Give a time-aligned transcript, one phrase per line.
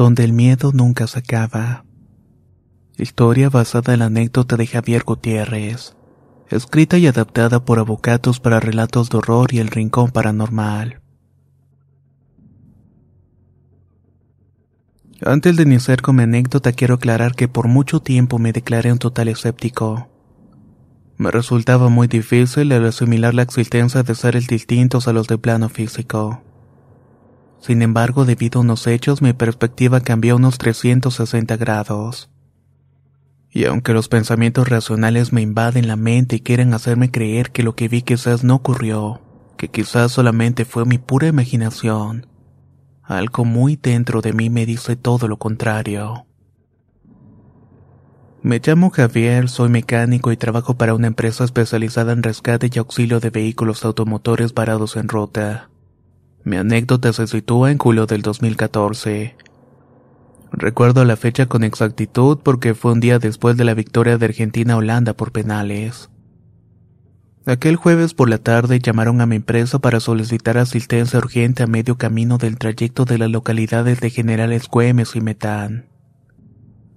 [0.00, 1.84] donde el miedo nunca se acaba.
[2.96, 5.94] Historia basada en la anécdota de Javier Gutiérrez,
[6.48, 11.02] escrita y adaptada por Avocatos para Relatos de Horror y El Rincón Paranormal.
[15.22, 18.98] Antes de iniciar con mi anécdota quiero aclarar que por mucho tiempo me declaré un
[18.98, 20.08] total escéptico.
[21.18, 25.68] Me resultaba muy difícil el asimilar la existencia de seres distintos a los de plano
[25.68, 26.42] físico.
[27.60, 32.30] Sin embargo, debido a unos hechos, mi perspectiva cambió unos 360 grados.
[33.50, 37.74] Y aunque los pensamientos racionales me invaden la mente y quieren hacerme creer que lo
[37.74, 39.20] que vi quizás no ocurrió,
[39.56, 42.26] que quizás solamente fue mi pura imaginación,
[43.02, 46.26] algo muy dentro de mí me dice todo lo contrario.
[48.42, 53.20] Me llamo Javier, soy mecánico y trabajo para una empresa especializada en rescate y auxilio
[53.20, 55.68] de vehículos automotores varados en ruta.
[56.44, 59.36] Mi anécdota se sitúa en julio del 2014.
[60.52, 64.74] Recuerdo la fecha con exactitud porque fue un día después de la victoria de Argentina
[64.74, 66.10] a Holanda por penales.
[67.46, 71.96] Aquel jueves por la tarde llamaron a mi empresa para solicitar asistencia urgente a medio
[71.96, 75.88] camino del trayecto de las localidades de Generales Güemes y Metán.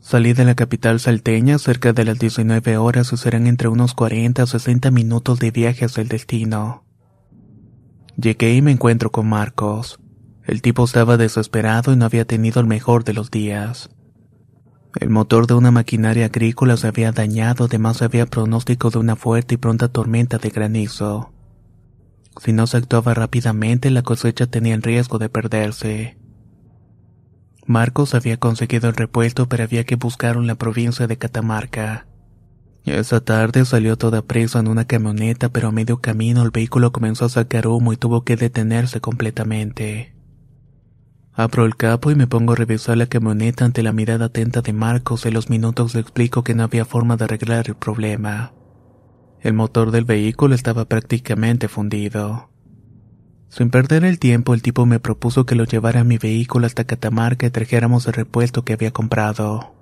[0.00, 4.42] Salí de la capital salteña cerca de las 19 horas y serán entre unos 40
[4.42, 6.84] a 60 minutos de viaje hacia el destino.
[8.16, 9.98] Llegué y me encuentro con Marcos.
[10.44, 13.90] El tipo estaba desesperado y no había tenido el mejor de los días.
[15.00, 19.56] El motor de una maquinaria agrícola se había dañado, además había pronóstico de una fuerte
[19.56, 21.32] y pronta tormenta de granizo.
[22.40, 26.16] Si no se actuaba rápidamente, la cosecha tenía el riesgo de perderse.
[27.66, 32.06] Marcos había conseguido el repuesto, pero había que buscarlo en la provincia de Catamarca.
[32.84, 37.24] Esa tarde salió toda presa en una camioneta, pero a medio camino el vehículo comenzó
[37.24, 40.14] a sacar humo y tuvo que detenerse completamente.
[41.32, 44.72] Abro el capo y me pongo a revisar la camioneta ante la mirada atenta de
[44.72, 48.52] Marcos en los minutos le explico que no había forma de arreglar el problema.
[49.40, 52.50] El motor del vehículo estaba prácticamente fundido.
[53.48, 56.84] Sin perder el tiempo, el tipo me propuso que lo llevara a mi vehículo hasta
[56.84, 59.73] Catamarca y trajéramos el repuesto que había comprado.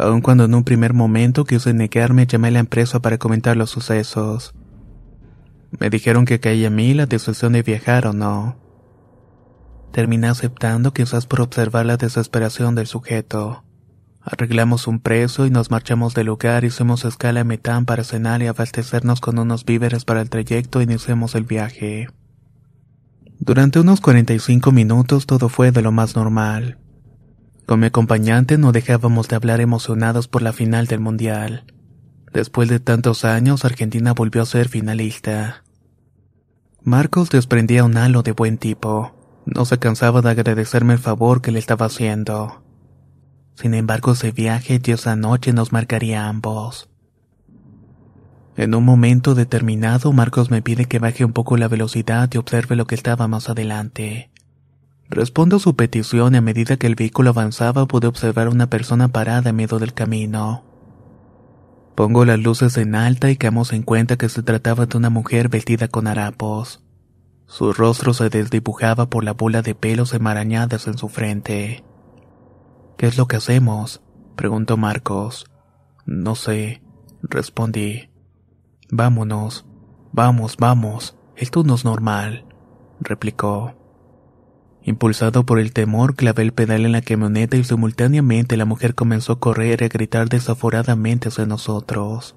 [0.00, 3.68] Aun cuando en un primer momento quise negarme, llamé a la empresa para comentar los
[3.68, 4.54] sucesos.
[5.78, 8.56] Me dijeron que caía a mí la decisión de viajar o no.
[9.92, 13.62] Terminé aceptando quizás por observar la desesperación del sujeto.
[14.22, 18.46] Arreglamos un preso y nos marchamos del lugar, hicimos escala en Metán para cenar y
[18.46, 22.08] abastecernos con unos víveres para el trayecto e iniciamos el viaje.
[23.38, 26.78] Durante unos 45 minutos todo fue de lo más normal.
[27.70, 31.66] Con mi acompañante no dejábamos de hablar emocionados por la final del Mundial.
[32.32, 35.62] Después de tantos años, Argentina volvió a ser finalista.
[36.82, 39.14] Marcos desprendía un halo de buen tipo.
[39.46, 42.64] No se cansaba de agradecerme el favor que le estaba haciendo.
[43.54, 46.90] Sin embargo, ese viaje y esa noche nos marcaría a ambos.
[48.56, 52.74] En un momento determinado, Marcos me pide que baje un poco la velocidad y observe
[52.74, 54.32] lo que estaba más adelante.
[55.10, 58.70] Respondo a su petición y a medida que el vehículo avanzaba pude observar a una
[58.70, 60.62] persona parada en medio del camino.
[61.96, 65.48] Pongo las luces en alta y caemos en cuenta que se trataba de una mujer
[65.48, 66.84] vestida con harapos.
[67.46, 71.82] Su rostro se desdibujaba por la bola de pelos enmarañadas en su frente.
[72.96, 74.02] ¿Qué es lo que hacemos?
[74.36, 75.44] preguntó Marcos.
[76.06, 76.82] No sé,
[77.20, 78.10] respondí.
[78.92, 79.66] Vámonos,
[80.12, 82.46] vamos, vamos, esto no es normal,
[83.00, 83.79] replicó.
[84.90, 89.34] Impulsado por el temor, clavé el pedal en la camioneta y simultáneamente la mujer comenzó
[89.34, 92.34] a correr y a gritar desaforadamente hacia nosotros.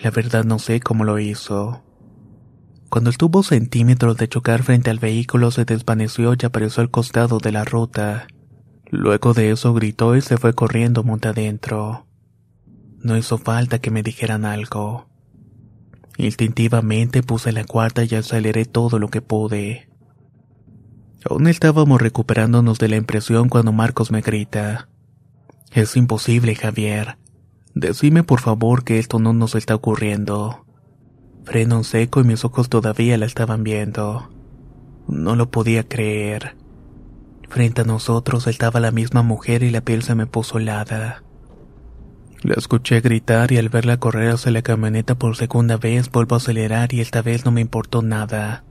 [0.00, 1.82] La verdad no sé cómo lo hizo.
[2.88, 7.50] Cuando estuvo centímetros de chocar frente al vehículo se desvaneció y apareció al costado de
[7.50, 8.28] la ruta.
[8.88, 12.06] Luego de eso gritó y se fue corriendo monte adentro.
[13.00, 15.08] No hizo falta que me dijeran algo.
[16.18, 19.91] Instintivamente puse la cuarta y aceleré todo lo que pude.
[21.28, 24.88] Aún estábamos recuperándonos de la impresión cuando Marcos me grita.
[25.70, 27.16] Es imposible, Javier.
[27.74, 30.66] Decime por favor que esto no nos está ocurriendo.
[31.44, 34.30] Freno en seco y mis ojos todavía la estaban viendo.
[35.08, 36.56] No lo podía creer.
[37.48, 41.22] Frente a nosotros estaba la misma mujer y la piel se me puso helada.
[42.42, 46.38] La escuché gritar y al verla correr hacia la camioneta por segunda vez vuelvo a
[46.38, 48.64] acelerar y esta vez no me importó nada.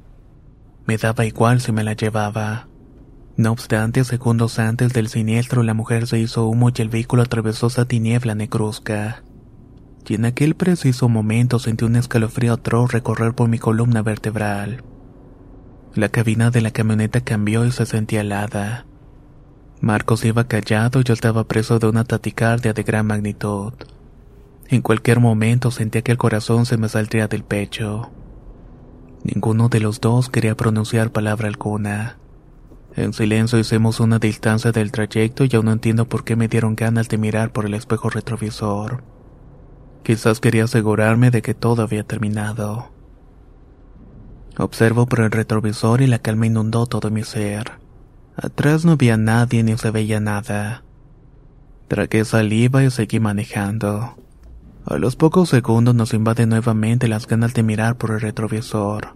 [0.92, 2.68] Me daba igual si me la llevaba.
[3.38, 7.68] No obstante, segundos antes del siniestro, la mujer se hizo humo y el vehículo atravesó
[7.68, 9.24] esa tiniebla negruzca.
[10.06, 14.84] Y en aquel preciso momento sentí un escalofrío atroz recorrer por mi columna vertebral.
[15.96, 18.86] La cabina de la camioneta cambió y se sentía helada.
[19.80, 23.72] Marcos iba callado y yo estaba preso de una taticardia de gran magnitud.
[24.68, 28.12] En cualquier momento sentía que el corazón se me saldría del pecho.
[29.23, 32.18] Ninguno de los dos quería pronunciar palabra alguna.
[32.95, 36.75] En silencio hicimos una distancia del trayecto y aún no entiendo por qué me dieron
[36.75, 39.03] ganas de mirar por el espejo retrovisor.
[40.03, 42.89] Quizás quería asegurarme de que todo había terminado.
[44.57, 47.79] Observo por el retrovisor y la calma inundó todo mi ser.
[48.35, 50.83] Atrás no había nadie ni se veía nada.
[51.88, 54.15] Tragué saliva y seguí manejando.
[54.83, 59.16] A los pocos segundos nos invaden nuevamente las ganas de mirar por el retrovisor,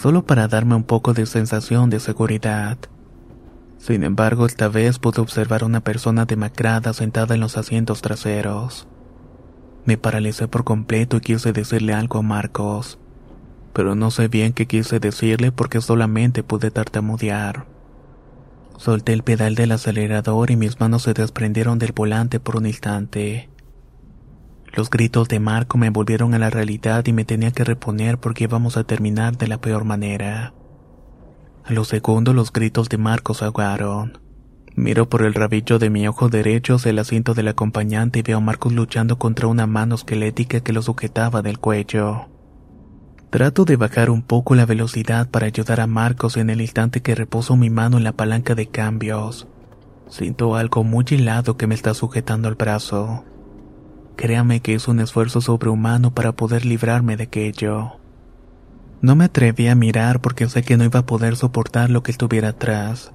[0.00, 2.78] solo para darme un poco de sensación de seguridad.
[3.76, 8.88] Sin embargo, esta vez pude observar a una persona demacrada sentada en los asientos traseros.
[9.84, 12.98] Me paralicé por completo y quise decirle algo a Marcos,
[13.74, 17.66] pero no sé bien qué quise decirle porque solamente pude tartamudear.
[18.78, 23.50] Solté el pedal del acelerador y mis manos se desprendieron del volante por un instante.
[24.76, 28.44] Los gritos de Marco me volvieron a la realidad y me tenía que reponer porque
[28.44, 30.52] íbamos a terminar de la peor manera.
[31.64, 34.18] A los segundos los gritos de Marco se ahogaron.
[34.74, 38.38] Miro por el rabillo de mi ojo derecho hacia el asiento del acompañante y veo
[38.38, 42.28] a Marcos luchando contra una mano esquelética que lo sujetaba del cuello.
[43.30, 47.14] Trato de bajar un poco la velocidad para ayudar a Marcos en el instante que
[47.14, 49.46] reposo mi mano en la palanca de cambios.
[50.08, 53.24] Siento algo muy helado que me está sujetando el brazo.
[54.16, 57.92] Créame que es un esfuerzo sobrehumano para poder librarme de aquello.
[59.02, 62.12] No me atreví a mirar porque sé que no iba a poder soportar lo que
[62.12, 63.12] estuviera atrás.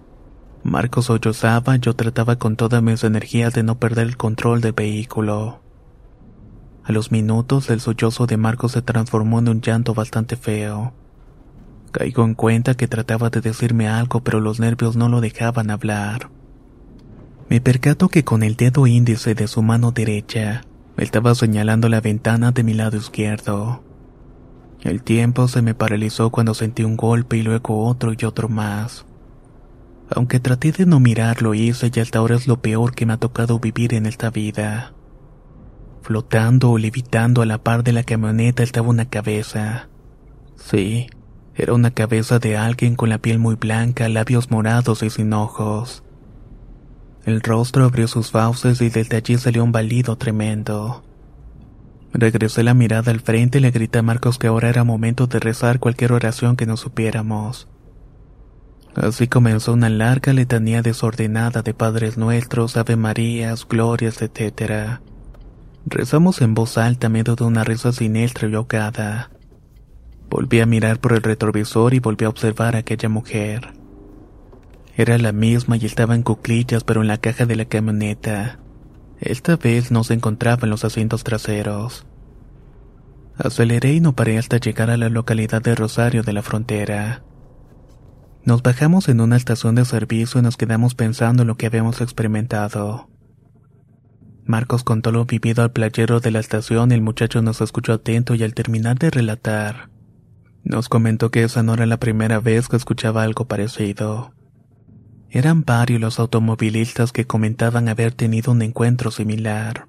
[0.61, 5.61] Marcos sollozaba, yo trataba con todas mis energías de no perder el control del vehículo.
[6.83, 10.93] A los minutos el sollozo de Marcos se transformó en un llanto bastante feo.
[11.91, 16.29] Caigo en cuenta que trataba de decirme algo pero los nervios no lo dejaban hablar.
[17.49, 20.61] Me percato que con el dedo índice de su mano derecha
[20.99, 23.83] estaba señalando la ventana de mi lado izquierdo.
[24.81, 29.05] El tiempo se me paralizó cuando sentí un golpe y luego otro y otro más.
[30.09, 33.17] Aunque traté de no mirarlo hice y hasta ahora es lo peor que me ha
[33.17, 34.93] tocado vivir en esta vida.
[36.01, 39.89] Flotando o levitando a la par de la camioneta estaba una cabeza.
[40.55, 41.07] Sí,
[41.55, 46.03] era una cabeza de alguien con la piel muy blanca, labios morados y sin ojos.
[47.29, 51.03] El rostro abrió sus fauces y desde allí salió un balido tremendo.
[52.11, 55.37] Regresé la mirada al frente y le grité a Marcos que ahora era momento de
[55.39, 57.67] rezar cualquier oración que no supiéramos.
[58.95, 64.99] Así comenzó una larga letanía desordenada de Padres Nuestros, Ave Marías, Glorias, etc.
[65.85, 69.29] Rezamos en voz alta medio de una risa siniestra y ahogada.
[70.31, 73.78] Volví a mirar por el retrovisor y volví a observar a aquella mujer.
[74.99, 78.59] Era la misma y estaba en cuclillas pero en la caja de la camioneta.
[79.21, 82.05] Esta vez no se encontraba en los asientos traseros.
[83.37, 87.23] Aceleré y no paré hasta llegar a la localidad de Rosario de la Frontera.
[88.43, 92.01] Nos bajamos en una estación de servicio y nos quedamos pensando en lo que habíamos
[92.01, 93.07] experimentado.
[94.43, 98.35] Marcos contó lo vivido al playero de la estación y el muchacho nos escuchó atento
[98.35, 99.91] y al terminar de relatar,
[100.65, 104.33] nos comentó que esa no era la primera vez que escuchaba algo parecido.
[105.31, 109.87] Eran varios los automovilistas que comentaban haber tenido un encuentro similar.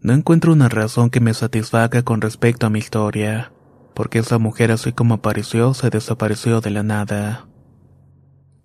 [0.00, 3.52] No encuentro una razón que me satisfaga con respecto a mi historia,
[3.94, 7.48] porque esa mujer así como apareció se desapareció de la nada.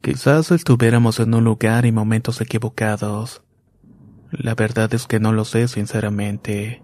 [0.01, 3.41] Quizás estuviéramos en un lugar y momentos equivocados.
[4.31, 6.83] La verdad es que no lo sé sinceramente.